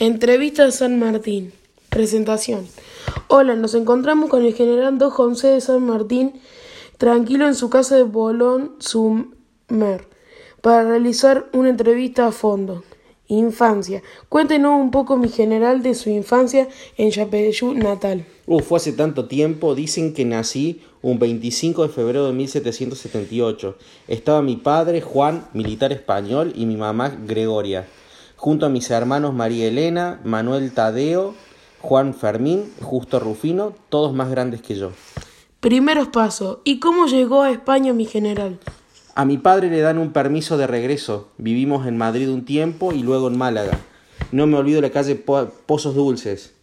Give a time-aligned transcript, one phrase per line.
[0.00, 1.52] Entrevista a San Martín.
[1.88, 2.68] Presentación.
[3.26, 6.34] Hola, nos encontramos con el general Don José de San Martín,
[6.98, 10.06] tranquilo en su casa de Bolón, Sumer,
[10.62, 12.84] para realizar una entrevista a fondo.
[13.26, 14.04] Infancia.
[14.28, 18.24] Cuéntenos un poco, mi general, de su infancia en Yapeyú natal.
[18.46, 19.74] Uh, fue hace tanto tiempo.
[19.74, 23.76] Dicen que nací un 25 de febrero de 1778.
[24.06, 27.88] Estaba mi padre, Juan, militar español, y mi mamá, Gregoria,
[28.38, 31.34] junto a mis hermanos María Elena, Manuel Tadeo,
[31.80, 34.92] Juan Fermín, Justo Rufino, todos más grandes que yo.
[35.60, 36.58] Primeros pasos.
[36.64, 38.58] ¿Y cómo llegó a España mi general?
[39.16, 41.28] A mi padre le dan un permiso de regreso.
[41.36, 43.76] Vivimos en Madrid un tiempo y luego en Málaga.
[44.30, 46.54] No me olvido la calle Pozos Dulces.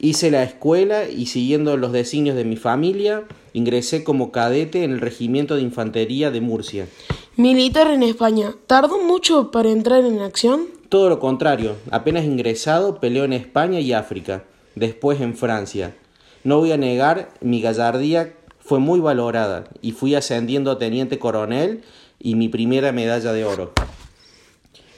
[0.00, 5.00] Hice la escuela y siguiendo los designios de mi familia, ingresé como cadete en el
[5.00, 6.88] Regimiento de Infantería de Murcia.
[7.36, 8.56] Militar en España.
[8.66, 10.81] ¿Tardó mucho para entrar en acción?
[10.92, 11.76] Todo lo contrario.
[11.90, 15.96] Apenas ingresado, peleó en España y África, después en Francia.
[16.44, 21.80] No voy a negar, mi gallardía fue muy valorada y fui ascendiendo a teniente coronel
[22.20, 23.72] y mi primera medalla de oro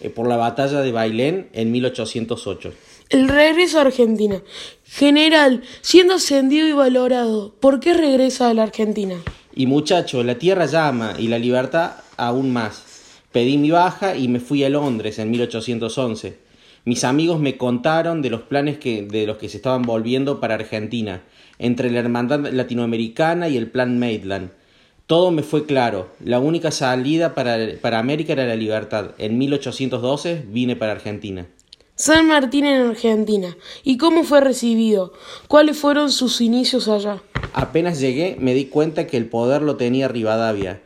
[0.01, 2.73] eh, por la batalla de Bailén en 1808.
[3.11, 4.43] El regreso a Argentina.
[4.83, 9.15] General, siendo ascendido y valorado, ¿por qué regresa a la Argentina?
[9.55, 12.94] Y muchacho, la tierra llama y la libertad aún más.
[13.35, 16.39] Pedí mi baja y me fui a Londres en 1811.
[16.85, 20.55] Mis amigos me contaron de los planes que, de los que se estaban volviendo para
[20.55, 21.25] Argentina,
[21.59, 24.51] entre la Hermandad Latinoamericana y el Plan Maitland.
[25.09, 26.11] Todo me fue claro.
[26.25, 29.17] La única salida para, para América era la libertad.
[29.19, 31.45] En 1812 vine para Argentina.
[31.97, 33.57] San Martín en Argentina.
[33.83, 35.13] ¿Y cómo fue recibido?
[35.49, 37.21] ¿Cuáles fueron sus inicios allá?
[37.53, 40.81] Apenas llegué me di cuenta que el poder lo tenía Rivadavia,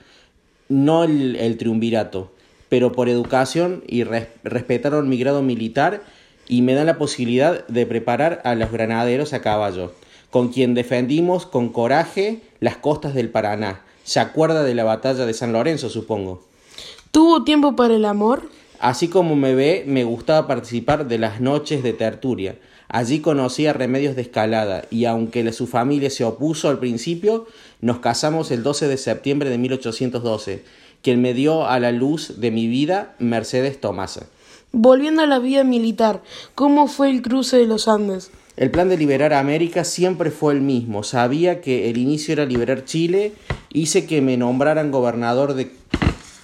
[0.69, 2.33] no el, triunvirato,
[2.69, 6.03] pero por educación y respetaron mi grado militar
[6.49, 9.93] y me dan la posibilidad de preparar a los granaderos a caballo,
[10.31, 13.83] con quien defendimos con coraje las costas del Paraná.
[14.05, 16.43] ¿Se acuerda de la batalla de San Lorenzo, supongo?
[17.11, 18.49] ¿Tuvo tiempo para el amor?
[18.81, 22.57] Así como me ve, me gustaba participar de las noches de tertulia.
[22.89, 27.47] Allí conocí a Remedios de Escalada y aunque su familia se opuso al principio,
[27.83, 30.65] nos casamos el 12 de septiembre de 1812,
[31.03, 34.27] quien me dio a la luz de mi vida Mercedes Tomasa.
[34.73, 36.23] Volviendo a la vida militar,
[36.55, 38.31] ¿cómo fue el cruce de los Andes?
[38.57, 41.05] El plan de liberar a América siempre fue el mismo.
[41.05, 43.33] Sabía que el inicio era liberar Chile,
[43.73, 45.71] hice que me nombraran gobernador de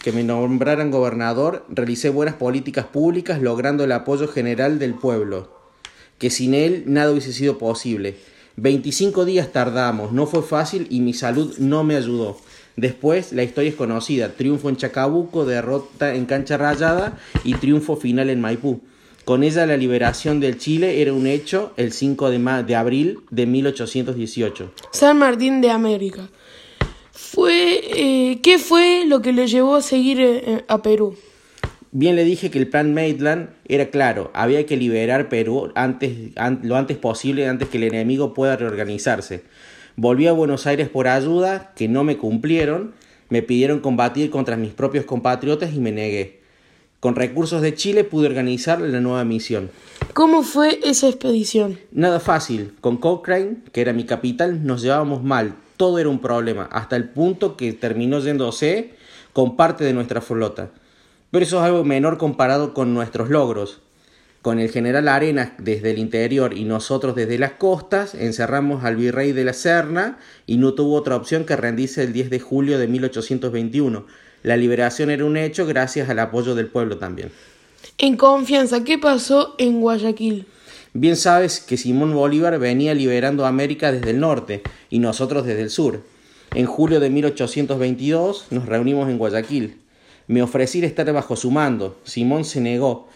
[0.05, 5.51] que me nombraran gobernador, realicé buenas políticas públicas logrando el apoyo general del pueblo,
[6.19, 8.17] que sin él nada hubiese sido posible.
[8.57, 12.37] 25 días tardamos, no fue fácil y mi salud no me ayudó.
[12.77, 18.31] Después la historia es conocida, triunfo en Chacabuco, derrota en Cancha Rayada y triunfo final
[18.31, 18.81] en Maipú.
[19.25, 23.47] Con ella la liberación del Chile era un hecho el 5 de, de abril de
[23.47, 24.73] 1818.
[24.93, 26.29] San Martín de América
[27.13, 31.17] fue, eh, ¿qué fue lo que le llevó a seguir eh, a Perú?
[31.97, 36.33] Bien le dije que el plan Maitland era claro, había que liberar Perú antes,
[36.65, 39.45] lo antes posible, antes que el enemigo pueda reorganizarse.
[39.95, 42.95] Volví a Buenos Aires por ayuda, que no me cumplieron,
[43.29, 46.41] me pidieron combatir contra mis propios compatriotas y me negué.
[46.99, 49.71] Con recursos de Chile pude organizar la nueva misión.
[50.15, 51.79] ¿Cómo fue esa expedición?
[51.93, 52.75] Nada fácil.
[52.81, 57.11] Con Cochrane, que era mi capital, nos llevábamos mal, todo era un problema, hasta el
[57.11, 58.95] punto que terminó yéndose
[59.33, 60.73] con parte de nuestra flota.
[61.35, 63.81] Pero eso es algo menor comparado con nuestros logros.
[64.41, 69.33] Con el general Arenas desde el interior y nosotros desde las costas, encerramos al virrey
[69.33, 72.87] de la Serna y no tuvo otra opción que rendirse el 10 de julio de
[72.87, 74.07] 1821.
[74.45, 77.33] La liberación era un hecho gracias al apoyo del pueblo también.
[77.99, 80.47] En confianza, ¿qué pasó en Guayaquil?
[80.93, 85.71] Bien sabes que Simón Bolívar venía liberando América desde el norte y nosotros desde el
[85.71, 86.05] sur.
[86.55, 89.84] En julio de 1822 nos reunimos en Guayaquil.
[90.27, 91.99] Me ofrecí estar bajo su mando.
[92.05, 93.09] Simón se negó.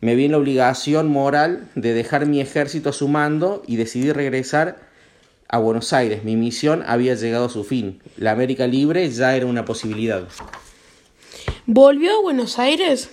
[0.00, 4.12] Me vi en la obligación moral de dejar mi ejército a su mando y decidí
[4.12, 4.78] regresar
[5.48, 6.24] a Buenos Aires.
[6.24, 8.00] Mi misión había llegado a su fin.
[8.16, 10.26] La América libre ya era una posibilidad.
[11.66, 13.10] ¿Volvió a Buenos Aires?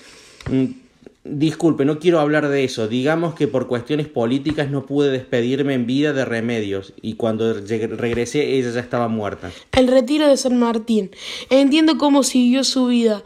[1.25, 2.89] Disculpe, no quiero hablar de eso.
[2.89, 8.57] Digamos que por cuestiones políticas no pude despedirme en vida de Remedios y cuando regresé
[8.57, 9.49] ella ya estaba muerta.
[9.71, 11.11] El retiro de San Martín.
[11.49, 13.23] Entiendo cómo siguió su vida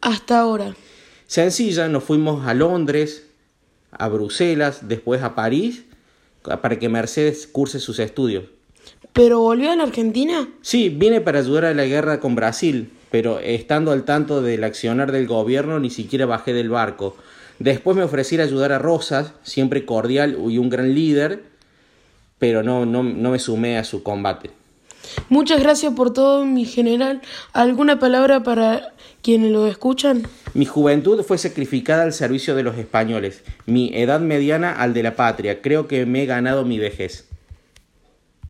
[0.00, 0.74] hasta ahora.
[1.26, 3.26] Sencilla, nos fuimos a Londres,
[3.90, 5.84] a Bruselas, después a París,
[6.42, 8.44] para que Mercedes curse sus estudios.
[9.12, 10.48] ¿Pero volvió a la Argentina?
[10.62, 15.10] Sí, vine para ayudar a la guerra con Brasil pero estando al tanto del accionar
[15.10, 17.16] del gobierno ni siquiera bajé del barco.
[17.58, 21.44] Después me ofrecí a ayudar a Rosas, siempre cordial y un gran líder,
[22.38, 24.50] pero no, no, no me sumé a su combate.
[25.30, 27.22] Muchas gracias por todo, mi general.
[27.54, 28.92] ¿Alguna palabra para
[29.22, 30.24] quienes lo escuchan?
[30.52, 35.16] Mi juventud fue sacrificada al servicio de los españoles, mi edad mediana al de la
[35.16, 35.62] patria.
[35.62, 37.24] Creo que me he ganado mi vejez.